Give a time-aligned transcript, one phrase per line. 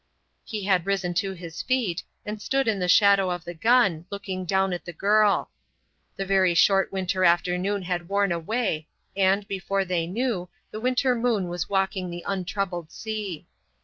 [0.43, 4.45] He had risen to his feet, and stood in the shadow of the gun, looking
[4.45, 5.51] down at the girl.
[6.15, 11.49] The very short winter afternoon had worn away, and, before they knew, the winter moon
[11.49, 13.45] was walking the untroubled sea.